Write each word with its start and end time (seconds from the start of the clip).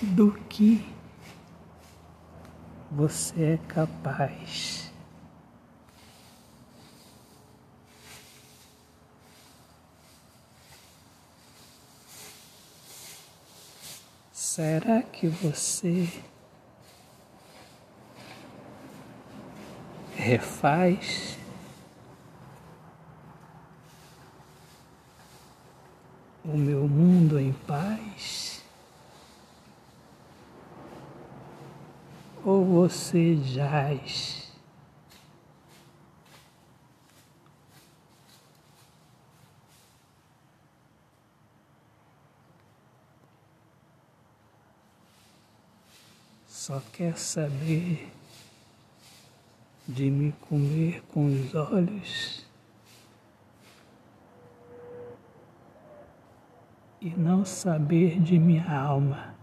do 0.00 0.32
que 0.48 0.84
você 2.90 3.54
é 3.54 3.58
capaz. 3.68 4.92
Será 14.32 15.02
que 15.02 15.28
você 15.28 16.08
refaz 20.16 21.38
o 26.44 26.56
meu 26.56 26.88
mundo 26.88 27.38
em 27.38 27.52
paz? 27.52 27.87
Ou 32.50 32.64
você 32.64 33.36
jaz? 33.36 34.50
Só 46.46 46.80
quer 46.90 47.18
saber 47.18 48.10
de 49.86 50.10
me 50.10 50.32
comer 50.48 51.02
com 51.08 51.26
os 51.26 51.54
olhos 51.54 52.46
e 56.98 57.10
não 57.10 57.44
saber 57.44 58.18
de 58.22 58.38
minha 58.38 58.72
alma. 58.72 59.37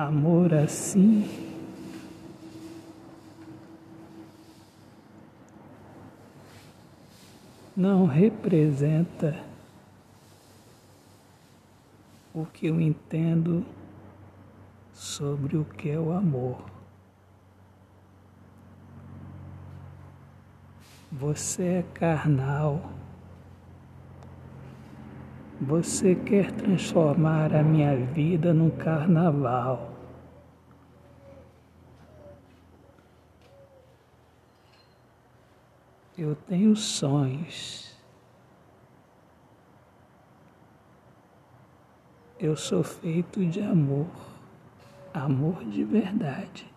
Amor 0.00 0.54
assim 0.54 1.28
não 7.76 8.06
representa 8.06 9.38
o 12.32 12.46
que 12.46 12.68
eu 12.68 12.80
entendo 12.80 13.62
sobre 14.90 15.58
o 15.58 15.66
que 15.66 15.90
é 15.90 15.98
o 15.98 16.12
amor. 16.12 16.64
Você 21.12 21.62
é 21.62 21.82
carnal. 21.92 22.90
Você 25.60 26.14
quer 26.14 26.50
transformar 26.52 27.54
a 27.54 27.62
minha 27.62 27.94
vida 27.94 28.54
num 28.54 28.70
carnaval. 28.70 29.89
Eu 36.20 36.36
tenho 36.36 36.76
sonhos. 36.76 37.96
Eu 42.38 42.54
sou 42.54 42.84
feito 42.84 43.42
de 43.46 43.62
amor, 43.62 44.10
amor 45.14 45.64
de 45.64 45.82
verdade. 45.82 46.68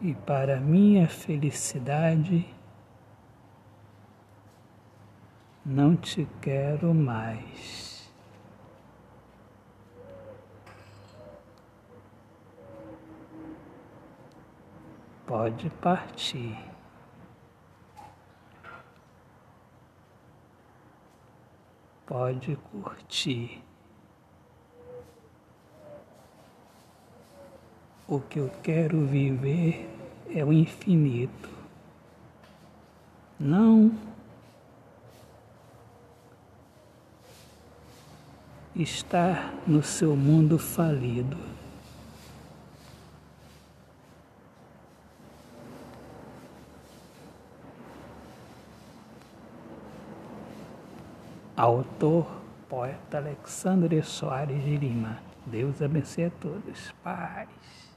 e 0.00 0.14
para 0.14 0.58
minha 0.58 1.06
felicidade 1.06 2.44
não 5.64 5.96
te 5.96 6.26
quero 6.40 6.92
mais. 6.92 8.10
Pode 15.26 15.70
partir. 15.70 16.58
Pode 22.04 22.56
curtir. 22.70 23.62
O 28.06 28.20
que 28.20 28.40
eu 28.40 28.50
quero 28.62 29.06
viver 29.06 29.88
é 30.28 30.44
o 30.44 30.52
infinito. 30.52 31.48
Não 33.40 34.11
estar 38.74 39.52
no 39.66 39.82
seu 39.82 40.16
mundo 40.16 40.58
falido. 40.58 41.36
Autor, 51.54 52.26
poeta 52.68 53.18
Alexandre 53.18 54.02
Soares 54.02 54.64
de 54.64 54.76
Lima. 54.76 55.20
Deus 55.46 55.82
abençoe 55.82 56.24
a 56.24 56.30
todos. 56.30 56.92
Paz. 57.04 57.91